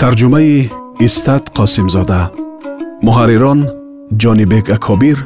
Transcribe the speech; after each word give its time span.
Тарҷумаи 0.00 0.54
истат 1.06 1.44
қосимзода. 1.58 2.22
Муҳаррирон 3.06 3.60
ҷонибек 4.22 4.66
акобир 4.76 5.18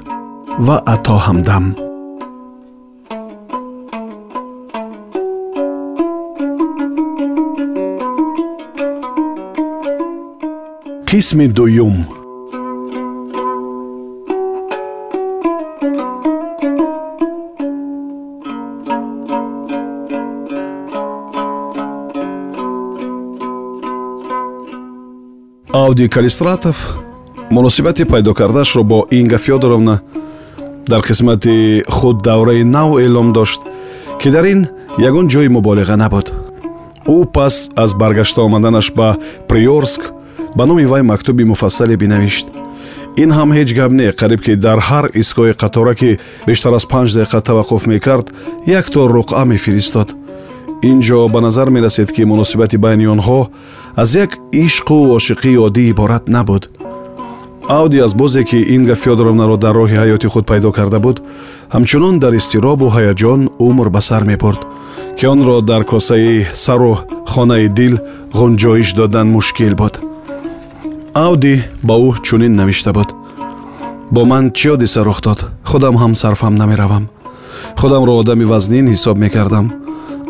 ва 0.66 0.76
ато 0.94 1.16
ҳамдам. 1.26 1.64
Қисми 11.08 11.46
дуюм 11.56 11.96
авди 25.88 26.08
калистратов 26.08 26.94
муносибати 27.50 28.04
пайдо 28.04 28.34
кардаашро 28.34 28.82
бо 28.84 29.06
инга 29.10 29.38
фёдоровна 29.38 30.00
дар 30.86 31.00
қисмати 31.00 31.82
худ 31.88 32.22
давраи 32.22 32.64
нав 32.64 32.98
эълом 32.98 33.32
дошт 33.32 33.60
ки 34.20 34.30
дар 34.30 34.44
ин 34.44 34.66
ягон 34.98 35.28
ҷои 35.28 35.48
муболиға 35.48 35.96
набуд. 35.96 36.32
Ӯ 37.08 37.32
пас 37.32 37.70
аз 37.76 37.94
баргашта 37.94 38.42
омаданаш 38.42 38.92
ба 38.92 39.16
приорск 39.48 40.12
ба 40.56 40.66
номи 40.66 40.84
вай 40.84 41.02
мактуби 41.02 41.44
муфассале 41.44 41.96
бинавишт. 41.96 42.46
Ин 43.16 43.30
ҳам 43.32 43.48
ҳеҷ 43.56 43.74
гап 43.74 43.92
не 43.92 44.12
қариб 44.12 44.40
ки 44.44 44.56
дар 44.56 44.78
ҳар 44.78 45.08
истгоҳи 45.14 45.56
қатора 45.56 45.94
ки 45.94 46.18
бештар 46.46 46.72
аз 46.74 46.84
панҷ 46.84 47.16
дақиқа 47.16 47.40
таваққуф 47.48 47.88
мекард 47.88 48.26
як 48.66 48.90
то 48.90 49.08
руқъа 49.08 49.44
мефиристод 49.44 50.08
ин 50.82 51.00
ҷо 51.02 51.28
ба 51.28 51.40
назар 51.40 51.70
мерасед 51.70 52.12
ки 52.12 52.24
муносибати 52.24 52.76
байни 52.76 53.06
онҳо 53.06 53.48
аз 53.96 54.14
як 54.14 54.30
ишқу 54.52 55.16
ошиқии 55.18 55.58
оддӣ 55.66 55.82
иборат 55.90 56.28
набуд. 56.28 56.70
Авди 57.68 57.98
аз 57.98 58.14
бозе 58.14 58.44
ки 58.44 58.56
инга 58.56 58.94
фёдоровнаро 58.94 59.56
дар 59.56 59.74
роҳи 59.74 59.96
ҳаёти 60.02 60.26
худ 60.26 60.44
пайдо 60.46 60.72
карда 60.72 60.98
буд 61.00 61.22
ҳамчунон 61.74 62.18
дар 62.18 62.32
изтиробу 62.34 62.86
ҳаяҷон 62.96 63.40
умр 63.58 63.88
ба 63.90 64.00
сар 64.00 64.22
мебурд 64.24 64.60
ки 65.18 65.26
онро 65.26 65.60
дар 65.60 65.82
косаи 65.84 66.46
сару 66.52 66.98
хонаи 67.26 67.68
дил 67.68 67.94
ғунҷоиш 68.38 68.94
додан 68.94 69.28
мушкил 69.36 69.74
буд. 69.74 69.94
Авди 71.14 71.54
ба 71.82 71.94
ӯ 72.08 72.10
чунин 72.26 72.54
навишта 72.56 72.92
буд. 72.92 73.08
Бо 74.14 74.24
ман 74.24 74.44
чӣ 74.58 74.68
ҳодиса 74.72 75.00
рух 75.04 75.20
дод? 75.26 75.40
Худам 75.64 75.96
ҳам 76.02 76.14
сарфам 76.14 76.54
намеравам. 76.54 77.04
Худамро 77.80 78.12
одами 78.20 78.44
вазнин 78.44 78.86
ҳисоб 78.94 79.16
мекардам 79.18 79.66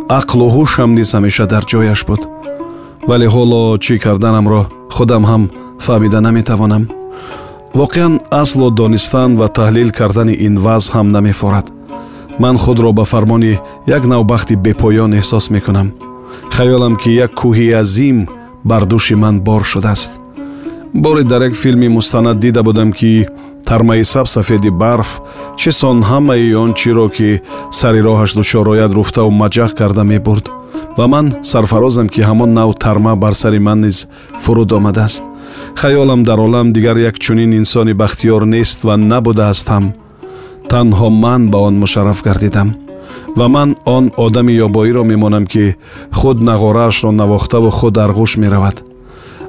ақлу 0.09 0.47
ҳушам 0.57 0.91
низ 0.99 1.09
ҳамеша 1.15 1.45
дар 1.53 1.65
ҷояш 1.71 2.01
буд. 2.09 2.23
Вале 3.09 3.27
ҳоло 3.35 3.63
чӣ 3.85 3.95
карданамро 4.05 4.63
худам 4.97 5.25
ҳам 5.31 5.43
фаҳмида 5.85 6.21
наметавонам. 6.27 6.85
Воқеан 7.81 8.15
аслу 8.43 8.67
донистан 8.81 9.31
ва 9.41 9.47
таҳлил 9.59 9.91
кардани 9.99 10.35
ин 10.47 10.55
ваз 10.65 10.85
ҳам 10.95 11.07
намефорад. 11.17 11.67
Ман 12.43 12.57
худро 12.65 12.91
ба 12.99 13.05
фармони 13.13 13.55
як 13.97 14.03
навбахти 14.13 14.55
бепоён 14.65 15.13
эҳсос 15.21 15.45
мекунам. 15.55 15.89
Хаёлам 16.57 16.95
ки 17.01 17.11
як 17.25 17.33
кӯҳи 17.41 17.67
азим 17.83 18.19
бар 18.71 18.83
дӯши 18.91 19.15
ман 19.23 19.37
бор 19.47 19.63
шудааст. 19.73 20.13
Боре 21.03 21.23
дар 21.31 21.43
як 21.49 21.55
филми 21.63 21.89
мустанад 21.89 22.37
дида 22.45 22.63
будам 22.63 22.91
ки 22.99 23.27
тармаи 23.69 24.05
сабсафеди 24.05 24.71
барф 24.83 25.11
чӣ 25.61 25.71
сон 25.81 25.99
ҳамаи 26.11 26.55
он 26.63 26.71
чиро 26.79 27.07
ки 27.17 27.29
сари 27.79 28.01
роҳаш 28.07 28.31
дучор 28.39 28.67
ояд 28.75 28.93
руфтаву 28.99 29.31
маҷаҳ 29.43 29.71
карда 29.79 30.05
мебурд. 30.13 30.47
Ва 30.99 31.07
ман 31.13 31.27
сарфарозам 31.51 32.09
ки 32.09 32.21
ҳамон 32.29 32.51
нав 32.59 32.71
тарма 32.83 33.15
бар 33.23 33.35
сари 33.43 33.61
ман 33.67 33.79
низ 33.85 34.09
фуруд 34.43 34.73
омадааст. 34.73 35.25
Хаёлам 35.81 36.21
дар 36.29 36.41
олам 36.47 36.73
дигар 36.73 36.97
як 36.97 37.19
чунин 37.25 37.53
инсони 37.61 37.93
бахтиёр 37.93 38.43
нест 38.55 38.79
ва 38.87 38.97
набудааст 38.97 39.69
ҳам. 39.69 39.85
Танҳо 40.71 41.09
ман 41.25 41.43
ба 41.53 41.59
он 41.59 41.75
мушарраф 41.83 42.23
гардидам. 42.27 42.69
Ва 43.39 43.49
ман 43.49 43.77
он 43.85 44.05
одами 44.17 44.53
ёбоиро 44.67 45.03
мемонам 45.05 45.47
ки 45.53 45.77
худ 46.19 46.39
нағораашро 46.49 47.11
навохтаву 47.11 47.71
худ 47.79 47.95
арғуш 48.05 48.33
меравад. 48.43 48.77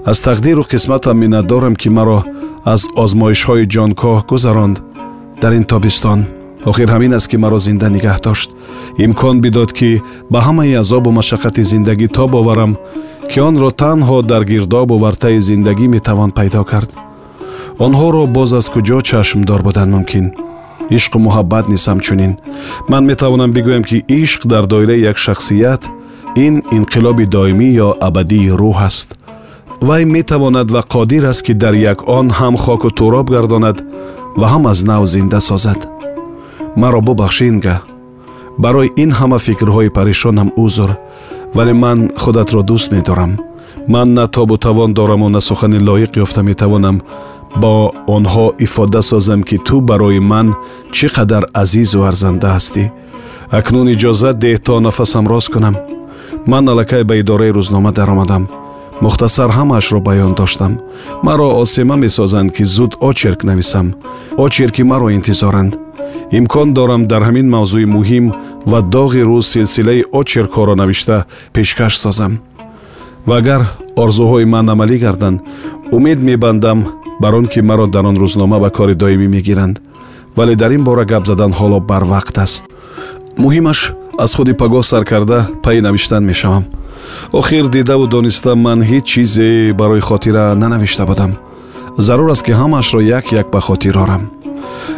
Аз 0.06 0.18
тақдиру 0.28 0.64
қисматам 0.72 1.16
миннатдорам 1.22 1.76
ки 1.76 1.90
маро 1.90 2.24
аз 2.66 2.82
озмоишҳои 3.04 3.66
ҷонкоҳ 3.74 4.18
гузаронд. 4.32 4.78
Дар 5.42 5.52
ин 5.60 5.64
тобистон 5.64 6.20
охир 6.66 6.88
ҳамин 6.96 7.14
аст 7.18 7.28
ки 7.32 7.38
маро 7.38 7.60
зинда 7.60 7.88
нигаҳ 7.90 8.18
дошт. 8.26 8.50
Имкон 9.06 9.36
бидод 9.42 9.72
ки 9.78 10.02
ба 10.32 10.40
ҳамаи 10.48 10.80
азобу 10.82 11.10
машаққати 11.20 11.62
зиндагӣ 11.72 12.08
тоб 12.18 12.32
оварам 12.40 12.72
ки 13.32 13.40
онро 13.50 13.70
танҳо 13.82 14.18
дар 14.32 14.44
гирдобу 14.52 14.96
вартаи 15.04 15.40
зиндагӣ 15.50 15.88
метавон 15.96 16.32
пайдо 16.38 16.64
кард. 16.72 16.92
Онҳоро 17.86 18.24
боз 18.36 18.54
аз 18.60 18.68
куҷо 18.74 18.98
чашмдор 19.10 19.62
буданд 19.68 19.92
мумкин. 19.96 20.26
Ишқу 20.98 21.18
муҳаббат 21.26 21.66
низ 21.72 21.84
ҳамчунин 21.90 22.34
ман 22.92 23.04
метавонам 23.12 23.52
бигӯям 23.56 23.84
ки 23.90 23.98
ишқ 24.22 24.42
дар 24.52 24.64
доираи 24.72 25.02
як 25.12 25.18
шахсият 25.18 25.82
ин 26.46 26.56
инқилоби 26.78 27.26
доимӣ 27.36 27.70
ё 27.86 27.90
абадии 28.08 28.52
рӯҳ 28.62 28.78
аст 28.88 29.19
вай 29.82 30.06
метавонад 30.06 30.72
ва 30.72 30.82
қодир 30.82 31.30
аст 31.30 31.44
ки 31.44 31.54
дар 31.54 31.74
як 31.74 32.08
он 32.08 32.30
ҳам 32.30 32.58
хоку 32.58 32.90
туроб 32.90 33.30
гардонад 33.30 33.84
ва 34.36 34.48
ҳам 34.48 34.68
аз 34.68 34.84
нав 34.84 35.06
зинда 35.06 35.40
созад. 35.40 35.88
Маро 36.76 37.02
бубахш 37.02 37.42
инга 37.42 37.82
барои 38.58 38.92
ин 38.98 39.12
ҳама 39.12 39.38
фикрҳои 39.40 39.90
парешонам 39.90 40.52
узр 40.58 40.98
вале 41.56 41.74
ман 41.74 42.12
худатро 42.18 42.62
дӯст 42.62 42.92
медорам. 42.92 43.38
Ман 43.88 44.14
на 44.14 44.28
тобу 44.28 44.58
тавон 44.58 44.94
дораму 44.94 45.30
на 45.30 45.42
сухани 45.42 45.80
лоиқ 45.80 46.12
ёфта 46.24 46.42
метавонам. 46.44 47.02
Бо 47.62 47.92
онҳо 48.08 48.54
ифода 48.60 49.02
созам 49.02 49.44
ки 49.44 49.58
ту 49.58 49.82
барои 49.82 50.20
ман 50.20 50.56
чӣ 50.92 51.08
қадар 51.16 51.44
азизу 51.54 52.04
арзанда 52.04 52.48
ҳастӣ 52.56 52.92
акнун 53.52 53.88
иҷозат 53.94 54.36
деҳ 54.44 54.58
то 54.66 54.80
нафасам 54.80 55.26
рост 55.28 55.50
кунам. 55.54 55.76
Ман 56.46 56.70
аллакай 56.70 57.04
ба 57.04 57.16
идораи 57.22 57.52
рӯзнома 57.58 57.92
даромадам 57.92 58.48
мухтасар 59.02 59.50
ҳамаашро 59.58 60.00
баён 60.00 60.34
доштам. 60.36 60.80
Маро 61.24 61.48
осема 61.62 61.96
месозанд 61.96 62.52
ки 62.56 62.64
зуд 62.64 62.96
очерк 63.00 63.44
нависам. 63.44 63.96
Очерки 64.38 64.84
маро 64.84 65.10
интизоранд. 65.12 65.78
Имкон 66.32 66.74
дорам 66.74 67.08
дар 67.08 67.22
ҳамин 67.24 67.48
мавзӯи 67.56 67.86
муҳим 67.86 68.26
ва 68.66 68.80
доғи 68.82 69.22
рӯз 69.30 69.46
силсилаи 69.54 70.06
очеркҳоро 70.20 70.76
навишта 70.76 71.26
пешкаш 71.54 71.98
созам. 71.98 72.40
Ва 73.28 73.38
агар 73.38 73.62
орзуҳои 73.96 74.46
ман 74.46 74.70
амалӣ 74.70 74.98
гарданд 75.06 75.42
умед 75.92 76.20
мебандам 76.20 76.80
бар 77.22 77.36
он 77.36 77.46
ки 77.46 77.60
маро 77.60 77.88
дар 77.88 78.06
он 78.06 78.16
рӯзнома 78.18 78.60
ба 78.60 78.70
кори 78.70 78.96
доимӣ 78.96 79.28
мегиранд. 79.28 79.82
Вале 80.36 80.56
дар 80.56 80.72
ин 80.72 80.84
бора 80.84 81.06
гап 81.06 81.26
задан 81.26 81.52
ҳоло 81.52 81.80
барвақт 81.80 82.38
аст. 82.38 82.64
Муҳимаш 83.38 83.94
аз 84.18 84.36
худи 84.36 84.54
пагоҳ 84.54 84.84
сар 84.84 85.04
карда 85.06 85.48
пайи 85.64 85.82
навиштан 85.82 86.24
мешавам 86.26 86.66
охир 87.32 87.68
дидаву 87.70 88.08
дониста 88.08 88.56
ман 88.56 88.80
ҳеҷ 88.84 89.04
чизе 89.04 89.74
барои 89.74 90.00
хотира 90.00 90.56
нанавишта 90.56 91.06
будам. 91.06 91.32
Зарур 91.98 92.32
аст 92.32 92.44
ки 92.46 92.52
ҳамаашро 92.52 93.00
як 93.02 93.32
як 93.32 93.52
ба 93.52 93.60
хотир 93.60 93.98
орам. 93.98 94.24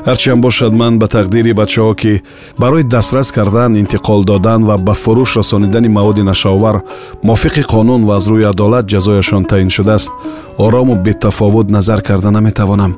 Ҳарчиам 0.06 0.42
бошад 0.42 0.74
ман 0.74 1.00
ба 1.00 1.08
тақдири 1.08 1.54
бачаҳо 1.54 1.94
ки 2.02 2.22
барои 2.58 2.84
дастрас 2.84 3.32
кардан 3.32 3.72
интиқол 3.82 4.24
додан 4.24 4.64
ва 4.64 4.78
ба 4.78 4.94
фурӯш 4.94 5.32
расонидани 5.38 5.90
маводи 5.90 6.24
нашаовар 6.32 6.82
мувофиқи 7.24 7.64
қонун 7.72 8.02
ва 8.08 8.16
аз 8.16 8.26
рӯи 8.32 8.50
адолат 8.52 8.86
ҷазояшон 8.94 9.44
таъин 9.46 9.70
шудааст 9.70 10.12
орому 10.58 10.96
бетафовут 10.96 11.70
назар 11.70 12.02
карда 12.02 12.32
наметавонам. 12.32 12.96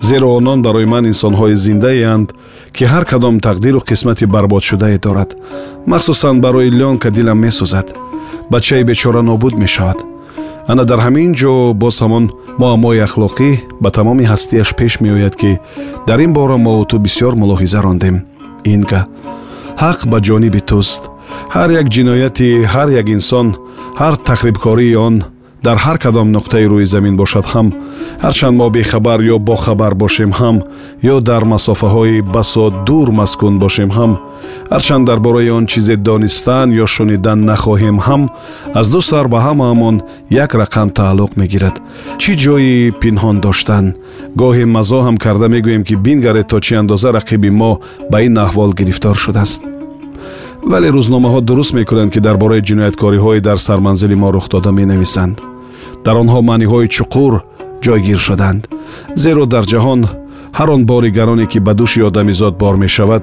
Зеро 0.00 0.28
онон 0.36 0.62
барои 0.62 0.84
ман 0.84 1.04
инсонҳои 1.12 1.54
зиндаеанд 1.54 2.28
ки 2.76 2.84
ҳар 2.84 3.04
кадом 3.04 3.36
тақдиру 3.46 3.80
қисмати 3.88 4.26
барбодшудае 4.26 4.98
дорад. 4.98 5.30
Махсусан 5.86 6.40
барои 6.40 6.70
лёнка 6.80 7.10
дилам 7.10 7.38
месӯзад 7.44 7.86
бачаи 8.50 8.84
бечора 8.84 9.22
нобуд 9.22 9.54
мешавад. 9.54 9.98
Ана 10.68 10.84
дар 10.84 10.98
ҳамин 11.06 11.34
ҷо 11.40 11.74
боз 11.74 11.96
ҳамон 12.02 12.24
муаммои 12.58 13.04
ахлоқӣ 13.06 13.50
ба 13.82 13.90
тамоми 13.90 14.24
ҳастияш 14.32 14.70
пеш 14.78 15.00
меояд 15.00 15.34
ки 15.40 15.58
дар 16.06 16.18
ин 16.20 16.32
бора 16.32 16.56
мову 16.56 16.84
ту 16.84 16.96
бисёр 16.98 17.32
мулоҳиза 17.40 17.80
рондем. 17.82 18.16
Инга 18.64 19.00
ҳақ 19.82 19.98
ба 20.10 20.18
ҷониби 20.26 20.60
туст. 20.70 21.02
Ҳар 21.54 21.68
як 21.80 21.86
ҷинояти 21.94 22.48
ҳар 22.74 22.88
як 23.00 23.06
инсон 23.16 23.46
ҳар 24.00 24.14
тахрибкории 24.28 24.94
он 25.06 25.14
дар 25.62 25.76
ҳар 25.84 25.98
кадом 25.98 26.28
нуқтаи 26.36 26.66
рӯи 26.72 26.86
замин 26.94 27.16
бошад 27.16 27.46
ҳам. 27.52 27.68
ҳарчанд 28.24 28.56
мо 28.60 28.66
бехабар 28.76 29.20
ё 29.34 29.36
бохабар 29.50 29.94
бошем 30.02 30.30
ҳам 30.38 30.56
ё 31.12 31.16
дар 31.28 31.42
масофаҳои 31.52 32.20
басо 32.34 32.66
дур 32.86 33.08
маскун 33.20 33.54
бошем 33.64 33.90
ҳам. 33.96 34.12
ҳарчанд 34.72 35.06
дар 35.08 35.18
бораи 35.26 35.50
он 35.58 35.64
чизе 35.72 35.96
донистан 35.96 36.68
ё 36.82 36.86
шунидан 36.94 37.38
nachоҳем 37.50 37.98
ҳам. 38.06 38.22
аз 38.80 38.86
ду 38.92 39.00
сар 39.10 39.26
ба 39.32 39.38
ҳамаамон 39.46 39.96
як 40.44 40.50
рақам 40.62 40.88
тааллуқ 40.98 41.32
мегирад. 41.40 41.76
Чӣ 42.20 42.32
ҷойи 42.42 42.92
пинҳон 43.00 43.36
доштан? 43.44 43.86
Гоҳе 44.40 44.64
мазо 44.76 44.98
ҳам 45.06 45.16
карда 45.24 45.46
мегӯем 45.54 45.82
ки 45.88 45.94
бингаред 46.04 46.46
то 46.50 46.58
чӣ 46.66 46.72
андоза 46.80 47.08
рақиби 47.18 47.50
мо 47.60 47.72
ба 48.10 48.18
ин 48.26 48.34
аҳвол 48.44 48.70
гирифтор 48.78 49.16
шудааст. 49.24 49.60
Вале 50.70 50.88
рӯзномаҳо 50.96 51.40
дуруст 51.48 51.72
мекунанд 51.78 52.10
ки 52.14 52.20
дар 52.26 52.36
бораи 52.42 52.62
ҷинояткориҳое 52.68 53.40
дар 53.48 53.58
сарманзили 53.66 54.16
мо 54.22 54.28
рухдода 54.36 54.70
менависанд 54.80 55.51
дар 56.04 56.16
онҳо 56.22 56.38
маъниҳои 56.50 56.88
чуқур 56.96 57.32
ҷойгир 57.84 58.20
шуданд. 58.26 58.62
Зеро 59.22 59.44
дар 59.54 59.64
ҷаҳон 59.72 60.00
ҳар 60.58 60.68
он 60.74 60.82
бори 60.90 61.10
гароне 61.18 61.46
ки 61.52 61.58
ба 61.66 61.72
дӯши 61.80 62.00
одамизод 62.08 62.54
бор 62.62 62.74
мешавад 62.84 63.22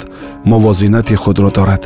мувозинати 0.52 1.16
худро 1.24 1.50
дорад. 1.58 1.84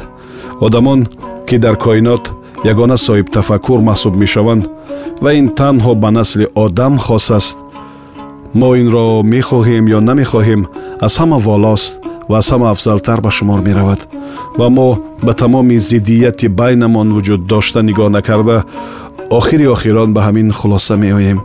Одамон 0.65 0.99
ки 1.47 1.57
дар 1.63 1.75
коинот 1.85 2.23
ягона 2.71 2.97
соҳибтафаккур 3.05 3.79
маҳсуб 3.89 4.13
мешаванд 4.23 4.63
ва 5.23 5.31
ин 5.39 5.47
танҳо 5.59 5.91
ба 6.03 6.09
насли 6.19 6.45
одам 6.65 6.93
хос 7.05 7.27
аст 7.39 7.57
мо 8.59 8.69
инро 8.81 9.07
мехоҳем 9.33 9.85
ё 9.97 9.99
намехоҳем 10.09 10.61
аз 11.05 11.13
ҳама 11.19 11.37
волост 11.47 11.91
ва 12.29 12.37
аз 12.41 12.47
ҳама 12.51 12.67
афзалтар 12.73 13.19
ба 13.25 13.31
шумор 13.37 13.59
меравад. 13.67 14.01
Ва 14.59 14.67
мо 14.69 14.89
ба 15.25 15.33
тамоми 15.33 15.77
зиддияти 15.89 16.47
байнамон 16.59 17.07
вуҷуд 17.15 17.41
дошта 17.53 17.79
нигоҳ 17.89 18.09
накарда 18.17 18.57
охири 19.29 19.67
охирон 19.67 20.13
ба 20.13 20.21
ҳамин 20.27 20.51
хулоса 20.51 20.95
меоем. 20.95 21.41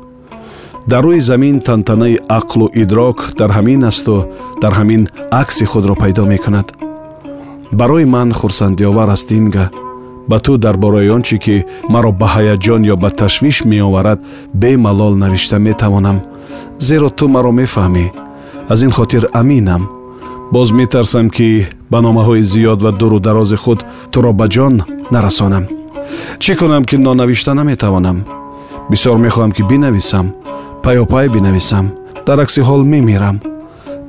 Дар 0.87 1.05
рӯи 1.05 1.21
замин 1.21 1.61
тантанаи 1.61 2.19
ақлу 2.39 2.67
идрок 2.83 3.19
дар 3.39 3.51
ҳамин 3.51 3.85
асту 3.91 4.27
дар 4.63 4.73
ҳамин 4.73 5.09
акси 5.31 5.65
худро 5.65 5.95
пайдо 5.95 6.25
мекунад. 6.25 6.73
Барои 7.73 8.05
ман 8.05 8.33
хурсандиовар 8.33 9.11
аст 9.11 9.31
инга 9.33 9.71
ба 10.29 10.39
ту 10.39 10.57
дар 10.59 10.77
бораи 10.77 11.11
он 11.11 11.23
чӣ 11.23 11.39
ки 11.45 11.65
маро 11.89 12.13
ба 12.13 12.27
ҳаяҷон 12.35 12.83
ё 12.93 12.97
ба 12.97 13.11
ташвиш 13.11 13.65
меоварад 13.65 14.21
бемалол 14.55 15.15
навишта 15.17 15.59
метавонам? 15.59 16.19
Зеро 16.79 17.09
ту 17.11 17.29
маро 17.29 17.53
мефаҳмӣ. 17.61 18.07
Аз 18.69 18.83
ин 18.83 18.91
хотир 18.91 19.29
аминам. 19.33 19.83
Боз 20.53 20.71
метарсам 20.73 21.31
ки 21.31 21.67
ба 21.91 21.99
номаҳои 22.01 22.43
зиёд 22.53 22.83
ва 22.83 22.93
дуру 22.93 23.19
дарози 23.21 23.57
худ 23.57 23.85
туро 24.13 24.33
ба 24.33 24.47
ҷон 24.55 24.75
нарасонам 25.11 25.78
чӣ 26.39 26.53
кунам 26.57 26.85
ки 26.85 26.97
нонавишта 26.97 27.55
наметавонам? 27.55 28.25
Бисёр 28.91 29.19
мехоҳам 29.19 29.53
ки 29.53 29.63
бинависам 29.63 30.27
паёпай 30.83 31.29
бинависам 31.29 31.93
дар 32.27 32.41
акси 32.41 32.61
ҳол 32.69 32.83
мемирам. 32.85 33.41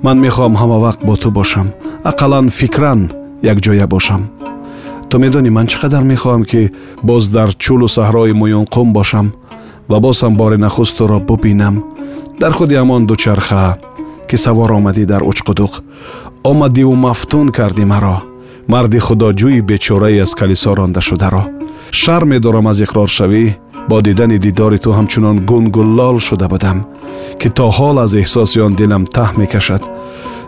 Ман 0.04 0.18
мехоҳам 0.26 0.56
ҳама 0.62 0.78
вақт 0.86 1.02
бо 1.08 1.16
ту 1.22 1.32
бошам 1.32 1.68
ақаллан 2.04 2.50
фикран 2.50 3.12
якҷоя 3.44 3.88
бошам. 3.88 4.22
Ту 5.10 5.16
медонӣ 5.20 5.50
ман 5.50 5.68
чӣ 5.68 5.78
қадар 5.84 6.04
мехоҳам 6.12 6.44
ки 6.50 6.62
боз 7.04 7.24
дар 7.30 7.50
чӯлу 7.64 7.88
саҳрои 7.98 8.34
муюнқум 8.42 8.94
бошам 8.94 9.28
ва 9.90 10.00
боз 10.00 10.18
ҳам 10.24 10.34
бори 10.42 10.58
нахуст 10.58 10.98
туро 10.98 11.20
бубинам. 11.20 11.76
Дар 12.40 12.52
худи 12.58 12.76
ҳамон 12.82 13.06
дучарха 13.06 13.78
ки 14.30 14.38
савор 14.38 14.72
омадӣ 14.72 15.06
дар 15.06 15.22
учқудуқ. 15.32 15.74
Омадиву 16.44 16.96
мафтун 16.96 17.48
кардӣ 17.58 17.86
маро. 17.86 18.18
Марди 18.68 19.00
худоҷӯи 19.06 19.62
бечораи 19.70 20.20
аз 20.26 20.32
калисо 20.40 20.72
рондашударо 20.76 21.59
шар 21.92 22.24
медорам 22.26 22.68
аз 22.68 22.80
иқроршавӣ. 22.86 23.56
Бо 23.90 24.02
дидани 24.02 24.38
дидори 24.40 24.78
ту 24.78 24.90
ҳамчунон 24.92 25.38
гунгуллол 25.50 26.20
шуда 26.20 26.48
будам 26.48 26.78
ки 27.40 27.50
то 27.50 27.66
ҳол 27.78 27.98
аз 28.04 28.14
эҳсоси 28.22 28.60
он 28.68 28.74
дилам 28.80 29.04
таҳ 29.16 29.30
мекашад 29.40 29.84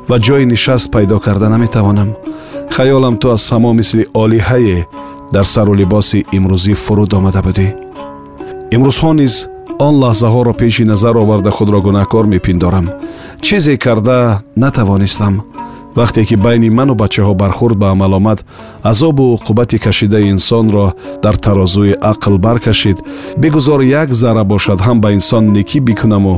ва 0.10 0.18
ҷои 0.26 0.46
нишаст 0.46 0.92
пайдо 0.92 1.20
карда 1.20 1.50
наметавонам. 1.50 2.10
Хаёлам 2.76 3.16
ту 3.22 3.28
аз 3.36 3.42
само 3.42 3.74
мисли 3.74 4.04
олиҳае 4.24 4.86
дар 5.34 5.46
сару 5.54 5.74
либоси 5.82 6.26
имрӯзӣ 6.38 6.74
фуруд 6.84 7.14
омада 7.18 7.42
будӣ. 7.48 7.68
Имрӯзҳо 8.76 9.12
низ 9.22 9.34
он 9.88 9.94
лаҳзаҳоро 10.04 10.54
пеши 10.62 10.84
назар 10.92 11.16
оварда 11.24 11.52
худро 11.58 11.80
гунаҳкор 11.88 12.26
мепиндорам. 12.34 12.86
Чизе 13.46 13.76
карда 13.78 14.18
натавонистам 14.64 15.34
вақте 15.96 16.26
ки 16.26 16.36
байни 16.36 16.70
ману 16.70 16.94
бачаҳо 16.96 17.34
бархӯрд 17.34 17.78
ба 17.78 17.92
амал 17.92 18.14
омад 18.14 18.46
азобу 18.84 19.24
уқубати 19.36 19.78
кашидаи 19.80 20.30
инсонро 20.30 20.94
дар 21.24 21.36
тарозуи 21.36 21.94
ақл 22.12 22.38
баркашид 22.38 22.98
бигузор 23.38 23.82
як 23.82 24.14
зарра 24.14 24.44
бошад 24.44 24.80
ҳам 24.82 25.02
ба 25.02 25.12
инсон 25.12 25.44
некӣ 25.56 25.80
бикунаму 25.80 26.36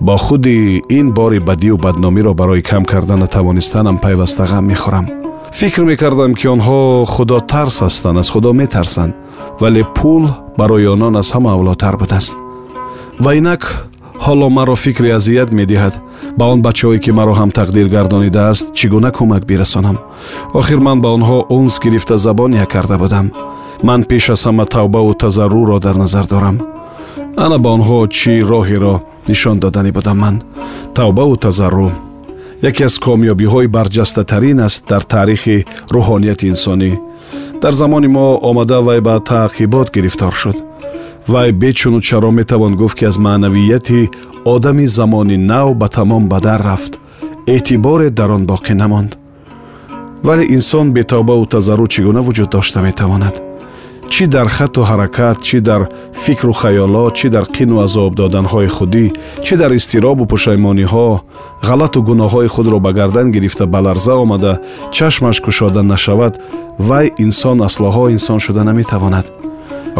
бо 0.00 0.16
худи 0.16 0.82
ин 0.88 1.12
бори 1.12 1.38
бадию 1.38 1.76
бадномиро 1.76 2.34
барои 2.34 2.62
кам 2.62 2.84
карда 2.84 3.16
натавонистанам 3.16 3.98
пайваста 3.98 4.44
ғам 4.44 4.66
мехӯрам. 4.70 5.06
Фикр 5.52 5.82
мекардам 5.82 6.34
ки 6.34 6.46
онҳо 6.48 7.04
худотарс 7.04 7.82
ҳастанд 7.82 8.18
аз 8.18 8.30
худо 8.30 8.52
метарсанд 8.52 9.14
вале 9.60 9.84
пул 9.94 10.28
барои 10.58 10.86
онон 10.86 11.16
аз 11.16 11.32
ҳама 11.32 11.52
авлотар 11.52 11.96
будааст. 11.96 12.36
Ва 13.20 13.34
инак 13.34 13.88
ҳоло 14.26 14.48
маро 14.56 14.74
фикри 14.84 15.10
азият 15.18 15.50
медиҳад. 15.58 15.94
Ба 16.38 16.44
он 16.52 16.58
бачаҳое 16.66 16.98
ки 17.04 17.10
маро 17.18 17.34
ҳам 17.40 17.50
тақдир 17.58 17.86
гардонидааст 17.94 18.66
чӣ 18.76 18.86
гуна 18.92 19.10
кӯмак 19.16 19.42
бирасонам? 19.50 19.96
Охир 20.58 20.78
ман 20.86 20.98
ба 21.04 21.08
онҳо 21.16 21.38
унс 21.56 21.74
гирифта 21.84 22.16
забон 22.26 22.50
як 22.64 22.70
карда 22.74 22.96
будам. 23.02 23.26
Ман 23.82 24.00
пеш 24.08 24.24
аз 24.34 24.42
ҳама 24.46 24.64
тавбаву 24.74 25.12
тазаррӯро 25.22 25.78
дар 25.86 25.96
назар 26.02 26.26
дорам. 26.32 26.56
Ана 27.44 27.58
ба 27.64 27.68
онҳо 27.76 27.98
чӣ 28.16 28.32
роҳеро 28.50 28.94
нишон 29.28 29.56
доданӣ 29.62 29.90
будам 29.98 30.18
ман? 30.22 30.36
Тавбаву 30.96 31.34
тазаррӯ 31.44 31.90
яке 32.68 32.84
аз 32.88 32.94
комёбиҳои 33.04 33.72
барҷастатарин 33.76 34.58
аст 34.66 34.80
дар 34.90 35.02
таърихи 35.12 35.64
рӯҳонияти 35.94 36.48
инсонӣ. 36.52 36.92
Дар 37.62 37.72
замони 37.80 38.08
мо 38.16 38.26
омада 38.48 38.78
вай 38.86 39.00
ба 39.00 39.14
таъқибот 39.30 39.88
гирифтор 39.96 40.32
шуд 40.42 40.56
вай 41.28 41.52
бечуну 41.52 42.00
чаро 42.00 42.30
метавон 42.30 42.76
гуфт 42.76 42.98
ки 42.98 43.04
аз 43.04 43.18
маънавияти 43.18 44.10
одами 44.44 44.86
замони 44.86 45.36
нав 45.36 45.74
ба 45.74 45.88
тамом 45.88 46.28
ба 46.28 46.40
дар 46.40 46.60
рафт 46.62 46.98
эътиборе 47.46 48.10
дар 48.10 48.30
он 48.30 48.46
боқӣ 48.46 48.74
намонд. 48.74 49.18
Вале 50.22 50.44
инсон 50.56 50.92
бетавбаву 50.92 51.46
тазаррӯ 51.46 51.86
чӣ 51.92 52.00
гуна 52.02 52.20
вуҷуд 52.26 52.50
дошта 52.50 52.80
метавонад? 52.80 53.36
Чӣ 54.12 54.26
дар 54.26 54.48
хату 54.48 54.82
ҳаракат 54.90 55.38
чӣ 55.46 55.58
дар 55.60 55.82
фикру 56.12 56.52
хаёлот 56.52 57.12
чӣ 57.18 57.28
дар 57.34 57.44
қину 57.56 57.76
азоб 57.84 58.14
доданҳои 58.20 58.68
худӣ 58.76 59.06
чӣ 59.44 59.54
дар 59.60 59.72
изтиробу 59.78 60.24
пушаймониҳо 60.32 61.08
ғалату 61.68 61.98
гуноҳҳои 62.08 62.48
худро 62.54 62.78
ба 62.80 62.92
гардан 62.98 63.30
гирифта 63.34 63.64
ба 63.66 63.80
ларза 63.86 64.14
омада 64.24 64.52
чашмаш 64.96 65.36
кушода 65.40 65.82
нашавад 65.82 66.34
вай 66.88 67.06
инсон 67.24 67.58
аслоҳо 67.68 68.04
инсон 68.16 68.38
шуда 68.44 68.62
наметавонад 68.64 69.26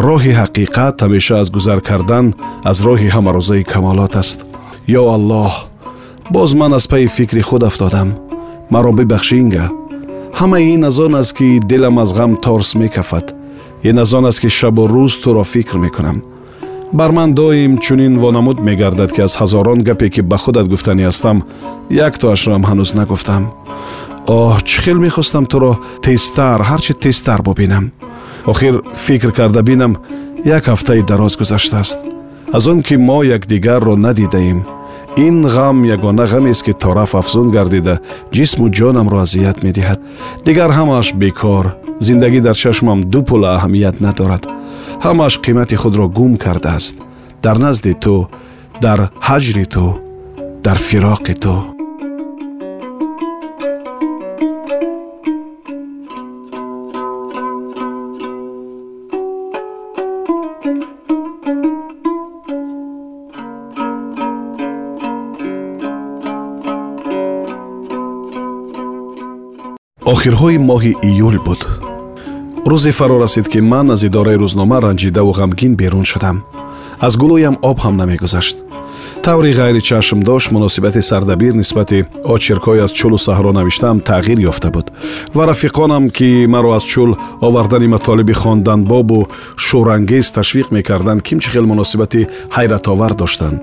роҳи 0.07 0.33
ҳақиқат 0.41 0.95
ҳамеша 1.03 1.35
аз 1.43 1.47
гузар 1.55 1.79
кардан 1.89 2.25
аз 2.71 2.77
роҳи 2.87 3.09
ҳамарӯзаи 3.15 3.63
камолот 3.71 4.13
аст 4.21 4.37
ё 4.99 5.03
аллоҳ 5.15 5.53
боз 6.35 6.49
ман 6.59 6.71
аз 6.77 6.85
пайи 6.91 7.07
фикри 7.17 7.41
худ 7.49 7.63
афтодам 7.69 8.09
маро 8.73 8.91
бибахшӣ 8.99 9.35
инга 9.43 9.65
ҳамаи 10.39 10.63
ин 10.75 10.83
аз 10.89 10.97
он 11.05 11.13
аст 11.21 11.33
ки 11.37 11.47
дилам 11.69 11.97
аз 12.03 12.09
ғам 12.17 12.31
торс 12.45 12.69
мекафад 12.81 13.25
ин 13.89 13.97
аз 14.03 14.13
он 14.17 14.25
аст 14.29 14.39
ки 14.41 14.49
шабу 14.59 14.83
рӯз 14.95 15.13
туро 15.23 15.43
фикр 15.53 15.77
мекунам 15.85 16.17
бар 16.93 17.11
ман 17.11 17.33
доим 17.33 17.77
чунин 17.77 18.13
вонамуд 18.23 18.59
мегардад 18.67 19.11
ки 19.15 19.21
аз 19.21 19.33
ҳазорон 19.41 19.79
гапе 19.87 20.09
ки 20.09 20.21
ба 20.21 20.37
худат 20.37 20.67
гуфтанӣ 20.73 21.03
ҳастам 21.09 21.37
яктоашроам 22.07 22.63
ҳанӯз 22.69 22.91
нагуфтам 22.99 23.43
оҳ 24.27 24.57
чӣ 24.67 24.77
хел 24.83 24.97
мехостам 25.05 25.45
туро 25.51 25.71
тезтар 26.05 26.59
ҳарчи 26.69 26.93
тезтар 27.03 27.41
бубинам 27.47 27.85
охир 28.45 28.81
фикр 28.95 29.31
карда 29.31 29.61
бинам 29.61 29.97
як 30.45 30.67
ҳафтаи 30.67 31.01
дароз 31.01 31.37
гузаштааст. 31.37 31.99
Аз 32.53 32.67
он 32.67 32.81
ки 32.81 32.95
мо 32.97 33.23
якдигарро 33.23 33.95
надидаем 33.95 34.65
ин 35.17 35.43
ғам 35.45 35.85
ягона 35.85 36.25
ғамест 36.25 36.63
ки 36.65 36.73
тораф 36.73 37.15
афзун 37.15 37.51
гардида 37.51 37.99
ҷисму 38.31 38.69
ҷонамро 38.69 39.21
азият 39.21 39.63
медиҳад. 39.63 39.99
Дигар 40.45 40.71
ҳамааш 40.71 41.13
бекор 41.13 41.75
зиндагӣ 41.99 42.41
дар 42.41 42.55
чашмам 42.55 42.99
ду 43.01 43.23
пула 43.23 43.49
аҳамият 43.57 44.01
надорад. 44.01 44.43
Ҳамааш 45.05 45.33
қимати 45.45 45.75
худро 45.75 46.07
гум 46.07 46.37
кардааст. 46.37 46.95
Дар 47.43 47.57
назди 47.57 47.93
ту 47.93 48.27
дар 48.81 48.99
ҳаҷри 49.27 49.65
ту 49.73 49.85
дар 50.63 50.77
фироқи 50.87 51.35
ту 51.43 51.78
охирҳои 70.19 70.57
моҳи 70.69 70.93
июл 71.09 71.37
буд. 71.47 71.61
Рӯзе 72.69 72.91
фаро 72.99 73.17
расид 73.23 73.47
ки 73.51 73.59
ман 73.71 73.87
аз 73.93 74.01
идораи 74.07 74.37
рӯзнома 74.43 74.77
ранҷидаву 74.85 75.31
ғамгин 75.39 75.73
берун 75.81 76.05
шудам. 76.11 76.37
Аз 77.05 77.13
гулӯям 77.21 77.55
об 77.69 77.77
ҳам 77.83 77.95
намегузашт. 78.01 78.57
Таври 79.23 79.51
ғайри 79.59 79.81
чашм 79.89 80.19
дошт 80.29 80.51
муносибати 80.51 81.01
сардабир 81.09 81.53
нисбати 81.61 81.99
очеркҳои 82.33 82.83
аз 82.85 82.91
чӯлу 82.99 83.17
саҳро 83.27 83.51
навиштаам 83.59 83.97
тағйир 84.09 84.39
ёфта 84.51 84.69
буд. 84.75 84.87
Ва 85.35 85.43
рафиқонам 85.51 86.03
ки 86.17 86.29
маро 86.53 86.69
аз 86.77 86.83
чӯл 86.91 87.11
овардани 87.47 87.87
матолиби 87.87 88.33
хонданбобу 88.41 89.19
шӯрангез 89.65 90.27
ташвиқ 90.37 90.67
мекарданд 90.75 91.21
кимчи 91.27 91.49
хел 91.53 91.65
муносибати 91.71 92.27
ҳайратовар 92.55 93.13
доштанд. 93.21 93.59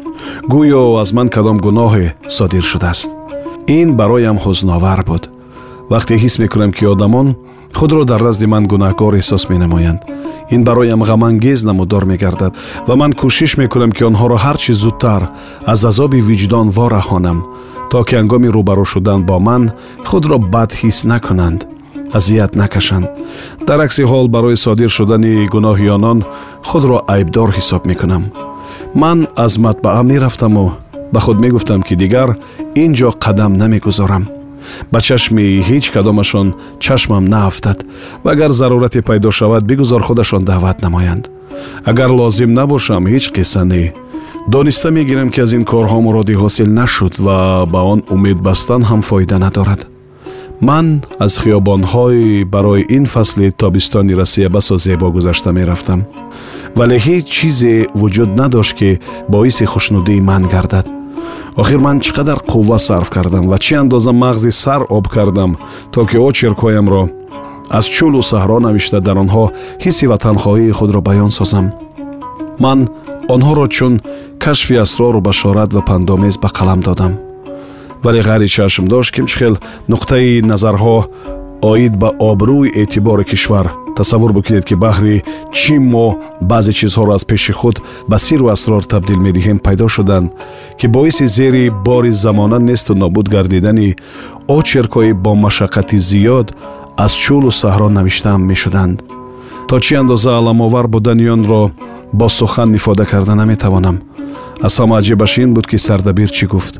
Гӯё 0.52 0.82
аз 1.02 1.12
ман 1.16 1.28
кадом 1.28 1.58
гуноҳе 1.66 2.14
содир 2.36 2.64
шудааст. 2.70 3.10
Ин 3.78 3.88
бароям 3.98 4.38
ҳузновар 4.44 5.02
буд 5.10 5.36
вақте 5.90 6.14
ҳис 6.23 6.38
мекунам 6.43 6.73
ки 6.73 6.85
одамон 6.85 7.37
худро 7.75 8.05
дар 8.05 8.21
назди 8.21 8.47
ман 8.47 8.64
гунаҳкор 8.73 9.12
эҳсос 9.21 9.49
менамоянд 9.52 10.00
ин 10.50 10.64
бароям 10.64 11.02
ғамангез 11.02 11.64
намудор 11.64 12.05
мегардад 12.05 12.52
ва 12.88 12.95
ман 12.97 13.12
кӯшиш 13.21 13.52
мекунам 13.62 13.93
ки 13.97 14.02
онҳоро 14.11 14.37
ҳар 14.45 14.57
чӣ 14.62 14.73
зудтар 14.83 15.23
аз 15.73 15.85
азоби 15.90 16.21
виҷдон 16.28 16.66
вораҳонам 16.76 17.38
то 17.90 17.99
ки 18.07 18.14
ҳангоми 18.19 18.49
рӯбарӯ 18.57 18.85
шудан 18.93 19.21
бо 19.28 19.37
ман 19.49 19.62
худро 20.09 20.38
бад 20.38 20.71
ҳис 20.81 20.99
накунанд 21.12 21.61
азият 22.19 22.52
накашанд 22.62 23.07
дар 23.66 23.81
акси 23.87 24.02
ҳол 24.11 24.26
барои 24.35 24.57
содир 24.64 24.90
шудани 24.97 25.49
гуноҳи 25.55 25.88
онон 25.97 26.19
худро 26.69 26.97
айбдор 27.14 27.49
ҳисоб 27.57 27.83
мекунам 27.90 28.25
ман 29.02 29.19
аз 29.45 29.52
матбаъа 29.64 30.02
мерафтаму 30.02 30.66
ба 31.12 31.21
худ 31.25 31.38
мегуфтам 31.45 31.81
ки 31.83 31.95
дигар 32.02 32.28
ин 32.83 32.90
ҷо 32.99 33.09
қадам 33.25 33.52
намегузорам 33.62 34.25
ба 34.92 35.00
чашми 35.00 35.62
ҳеҷ 35.68 35.85
кадомашон 35.94 36.54
чашмам 36.85 37.25
наафтад 37.25 37.78
ва 38.25 38.30
агар 38.32 38.50
зарурате 38.50 39.00
пайдо 39.02 39.30
шавад 39.30 39.64
бигузор 39.64 40.02
худашон 40.02 40.42
даъват 40.44 40.82
намоянд. 40.82 41.30
Агар 41.85 42.11
лозим 42.11 42.52
набошам 42.52 43.06
ҳеҷ 43.06 43.25
қисса 43.37 43.62
не. 43.64 43.92
Дониста 44.49 44.90
мегирам 44.90 45.30
ки 45.30 45.40
аз 45.40 45.52
ин 45.52 45.64
корҳо 45.64 46.00
муроди 46.00 46.35
ҳосил 46.42 46.68
нашуд 46.80 47.14
ва 47.18 47.66
ба 47.73 47.80
он 47.92 48.02
умед 48.11 48.38
бастан 48.46 48.82
ҳам 48.90 49.00
фоида 49.08 49.38
надорад. 49.38 49.87
Ман 50.61 50.87
аз 51.18 51.32
хиёбонҳои 51.42 52.44
барои 52.44 52.87
ин 52.96 53.04
фасли 53.06 53.50
тобистони 53.50 54.14
россия 54.14 54.49
басо 54.49 54.76
зебо 54.76 55.11
гузашта 55.11 55.52
мерафтам. 55.52 56.00
Вале 56.76 56.96
ҳеҷ 57.06 57.25
чизе 57.35 57.75
вуҷуд 58.00 58.30
надошт 58.40 58.75
ки 58.78 59.00
боиси 59.28 59.64
хушнудии 59.64 60.20
ман 60.20 60.42
гардад 60.54 60.95
охир 61.56 61.78
ман 61.78 62.00
чӣ 62.00 62.12
қадар 62.12 62.38
қувва 62.50 62.78
сарф 62.78 63.11
кардам 63.11 63.49
ва 63.49 63.59
чӣ 63.59 63.75
андоза 63.83 64.11
мағзи 64.11 64.50
сар 64.50 64.83
об 64.88 65.09
кардам 65.09 65.56
то 65.92 66.04
ки 66.04 66.16
очеркҳоямро 66.16 67.02
аз 67.71 67.85
чӯлу 67.95 68.23
саҳро 68.30 68.59
навишта 68.66 69.00
дар 69.00 69.16
онҳо 69.25 69.45
ҳисси 69.85 70.06
ватанхоҳии 70.12 70.76
худро 70.78 71.00
баён 71.09 71.30
созам? 71.38 71.66
Ман 72.64 72.88
онҳоро 73.35 73.66
чун 73.76 73.95
кашфи 74.45 74.75
асрору 74.85 75.21
башорат 75.21 75.71
ва 75.73 75.83
пандомез 75.88 76.37
ба 76.42 76.49
қалам 76.49 76.80
додам. 76.88 77.12
Вале 78.04 78.21
ғайри 78.28 78.49
чашм 78.56 78.85
дошт 78.92 79.14
кимчихел 79.14 79.54
нуқтаи 79.88 80.42
назарҳо 80.50 80.97
оид 81.62 81.95
ба 82.02 82.09
обрӯи 82.30 82.73
эътибори 82.80 83.25
кишвар 83.25 83.86
тасаввур 83.96 84.32
бикунед 84.32 84.64
ки 84.68 84.74
баҳри 84.84 85.16
чӣ 85.58 85.76
мо 85.92 86.06
баъзе 86.50 86.72
чизҳоро 86.78 87.12
аз 87.18 87.24
пеши 87.30 87.52
худ 87.52 87.76
ба 88.10 88.16
сиру 88.18 88.46
асрор 88.54 88.82
табдил 88.92 89.18
медиҳем 89.26 89.58
пайдо 89.66 89.88
шуданд 89.88 90.32
ки 90.78 90.86
боиси 90.94 91.26
зери 91.36 91.70
бори 91.86 92.12
замона 92.12 92.58
несту 92.58 92.94
нобуд 92.94 93.26
гардидани 93.34 93.96
очеркҳои 94.56 95.12
бо 95.24 95.32
машаққати 95.46 95.96
зиёд 96.10 96.48
аз 97.04 97.12
чӯлу 97.22 97.50
саҳро 97.62 97.88
навиштаам 97.98 98.42
мешуданд. 98.50 98.96
То 99.68 99.76
чӣ 99.84 99.94
андоза 100.00 100.32
аламовар 100.40 100.86
будани 100.94 101.26
онро 101.36 101.70
бо 102.12 102.28
сухан 102.28 102.74
ифода 102.74 103.04
карда 103.04 103.34
наметавонам. 103.34 103.96
Аз 104.66 104.74
ҳама 104.80 104.94
аҷибаш 105.00 105.32
ин 105.42 105.50
буд 105.54 105.66
ки 105.70 105.78
сардабир 105.86 106.30
чӣ 106.36 106.46
гуфт 106.46 106.74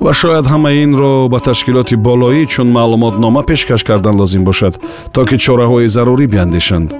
ва 0.00 0.12
шояд 0.12 0.46
ҳамаи 0.52 0.82
инро 0.86 1.28
ба 1.28 1.38
ташкилоти 1.40 1.96
болоӣ 2.06 2.46
чун 2.52 2.68
маълумотнома 2.76 3.42
пешкаш 3.42 3.82
кардан 3.84 4.14
лозим 4.20 4.44
бошад 4.44 4.74
то 5.12 5.24
ки 5.28 5.36
чораҳои 5.44 5.88
зарурӣ 5.94 6.26
биандешанд. 6.26 6.90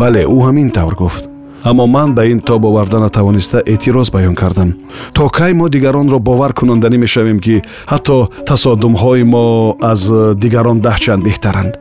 Бале 0.00 0.22
ӯ 0.24 0.38
ҳамин 0.46 0.68
тавр 0.76 0.94
гуфт. 0.94 1.24
Аммо 1.64 1.86
ман 1.86 2.14
ба 2.14 2.24
ин 2.26 2.40
тоб 2.40 2.64
оварда 2.64 2.98
натавониста 2.98 3.58
эътироз 3.66 4.10
баён 4.10 4.34
кардам. 4.34 4.74
То 5.14 5.28
кай 5.28 5.52
мо 5.52 5.68
дигаронро 5.68 6.18
бовар 6.18 6.52
кунонданӣ 6.52 6.98
мешавем 6.98 7.38
ки 7.38 7.62
ҳатто 7.92 8.28
тасодумҳои 8.46 9.24
мо 9.24 9.76
аз 9.82 10.00
дигарон 10.42 10.78
даҳчанд 10.80 11.22
беҳтаранд. 11.28 11.72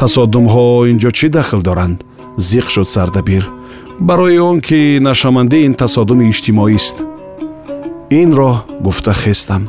Тасодумҳо 0.00 0.86
ин 0.90 0.98
ҷо 1.02 1.10
чӣ 1.18 1.28
дахл 1.36 1.60
доранд? 1.68 1.98
Зиқ 2.38 2.66
шуд 2.74 2.88
сардабир. 2.94 3.44
Барои 3.98 4.38
он 4.38 4.60
ки 4.60 4.98
нашамандии 5.00 5.64
ин 5.68 5.74
тасодуми 5.74 6.28
иҷтимоист 6.28 6.96
инро 8.10 8.64
гуфта 8.80 9.12
хестам. 9.12 9.68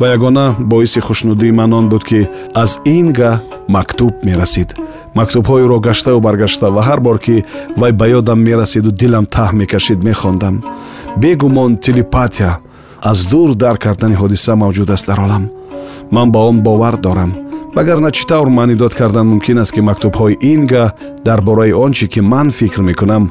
Ва 0.00 0.08
ягона 0.08 0.54
боиси 0.58 1.00
хушнудии 1.00 1.50
ман 1.50 1.72
он 1.72 1.88
буд 1.88 2.04
ки 2.04 2.28
аз 2.54 2.80
ин 2.84 3.12
гаҳ 3.12 3.38
мактуб 3.68 4.14
мерасид. 4.24 4.74
Мактубҳоеро 5.14 5.80
гаштаву 5.80 6.20
баргашта 6.20 6.70
ва 6.70 6.82
ҳар 6.82 7.00
бор 7.00 7.18
ки 7.18 7.44
вай 7.76 7.92
ба 7.92 8.06
ёдам 8.08 8.40
мерасиду 8.42 8.90
дилам 8.92 9.26
таҳ 9.26 9.52
мекашид 9.52 10.04
мехондам. 10.04 10.62
Бегумон 11.16 11.76
телепатия 11.76 12.58
аз 13.02 13.26
дур 13.26 13.54
дарк 13.54 13.80
кардани 13.82 14.16
ҳодиса 14.16 14.52
мавҷуд 14.54 14.90
аст 14.90 15.06
дар 15.06 15.20
олам. 15.20 15.50
Ман 16.10 16.30
ба 16.30 16.38
он 16.38 16.60
бовар 16.60 16.96
дорам. 16.96 17.32
Вагарна 17.74 18.10
чӣ 18.10 18.26
тавр 18.26 18.48
маънӣ 18.48 18.74
дод 18.74 18.94
кардан 18.94 19.26
мумкин 19.26 19.58
аст 19.58 19.72
ки 19.74 19.80
мактубҳои 19.80 20.38
ин 20.52 20.66
гаҳ 20.66 20.90
дар 21.24 21.40
бораи 21.40 21.72
он 21.72 21.92
чӣ 21.92 22.06
ки 22.12 22.20
ман 22.20 22.50
фикр 22.50 22.82
мекунам 22.82 23.30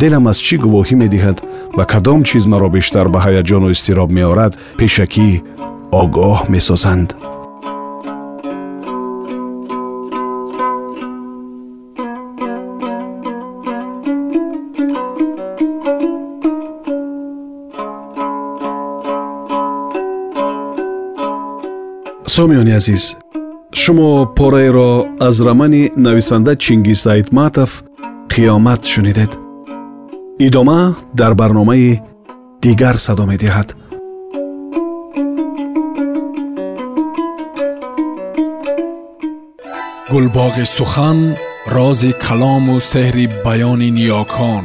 дилам 0.00 0.26
аз 0.30 0.38
чӣ 0.46 0.56
гувоҳӣ 0.64 0.94
медиҳад? 1.02 1.38
Ва 1.76 1.84
кадом 1.92 2.20
чиз 2.28 2.44
маро 2.52 2.68
бештар 2.76 3.06
ба 3.14 3.18
ҳаяҷону 3.26 3.68
изтироб 3.74 4.10
меорад? 4.18 4.52
Пешакӣ 4.78 5.30
огоҳ 6.02 6.38
месозанд. 6.54 7.08
Сомиёни 22.36 22.72
азиз 22.80 23.04
шумо 23.80 24.10
пораеро 24.36 24.90
аз 25.28 25.36
рамани 25.46 25.82
нависанда 25.96 26.52
чингиз 26.64 27.02
айтматов 27.14 27.70
қиёмат 28.32 28.82
шунидед 28.92 29.41
идома 30.41 30.95
дар 31.19 31.33
барномаи 31.41 32.01
дигар 32.61 32.95
садо 33.05 33.25
медиҳад 33.31 33.69
гулбоғи 40.11 40.65
сухан 40.77 41.19
рози 41.75 42.11
калому 42.25 42.75
сеҳри 42.91 43.25
баёни 43.45 43.89
ниёкон 43.97 44.63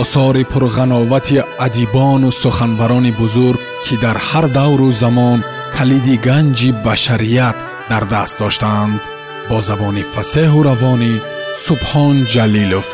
осори 0.00 0.44
пурғановати 0.52 1.36
адибону 1.66 2.30
суханбарони 2.42 3.12
бузург 3.20 3.60
ки 3.84 3.94
дар 4.04 4.16
ҳар 4.28 4.46
давру 4.58 4.88
замон 5.02 5.38
калиди 5.76 6.16
ганҷи 6.26 6.70
башарият 6.86 7.56
дар 7.90 8.04
даст 8.14 8.34
доштаанд 8.42 9.00
бо 9.48 9.56
забони 9.68 10.04
фасеҳу 10.14 10.60
равонӣ 10.68 11.12
субҳон 11.64 12.16
ҷалилов 12.34 12.86